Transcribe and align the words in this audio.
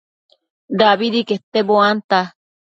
dabidi 0.79 1.19
quete 1.27 1.59
buanta 1.67 2.19